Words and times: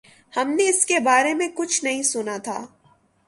ہم 0.33 0.49
نے 0.49 0.69
اس 0.69 0.85
کے 0.85 0.99
بارے 0.99 1.33
میں 1.33 1.47
کچھ 1.55 1.83
نہیں 1.83 2.03
سنا 2.03 2.37
تھا۔ 2.37 2.65